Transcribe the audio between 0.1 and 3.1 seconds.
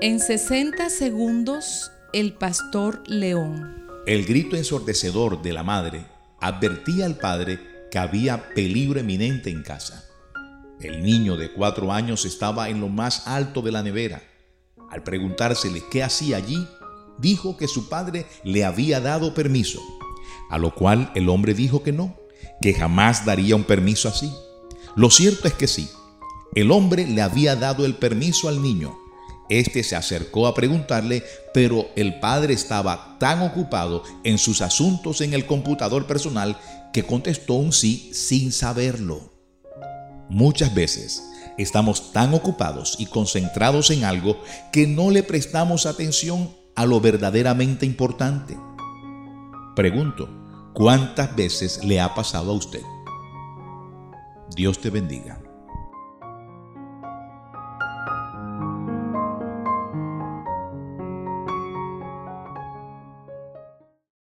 60 segundos, el pastor